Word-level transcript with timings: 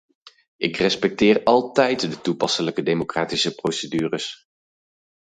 Ik 0.57 0.77
respecteer 0.77 1.43
altijd 1.43 1.99
de 2.01 2.21
toepasselijke 2.21 2.83
democratische 2.83 3.55
procedures. 3.55 4.47